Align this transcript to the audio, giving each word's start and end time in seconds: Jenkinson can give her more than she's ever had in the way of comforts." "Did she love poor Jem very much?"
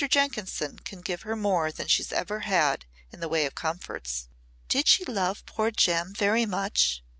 Jenkinson 0.09 0.79
can 0.79 1.01
give 1.01 1.21
her 1.21 1.35
more 1.35 1.71
than 1.71 1.87
she's 1.87 2.11
ever 2.11 2.39
had 2.39 2.87
in 3.11 3.19
the 3.19 3.29
way 3.29 3.45
of 3.45 3.53
comforts." 3.53 4.29
"Did 4.67 4.87
she 4.87 5.05
love 5.05 5.45
poor 5.45 5.69
Jem 5.69 6.15
very 6.15 6.47
much?" 6.47 7.03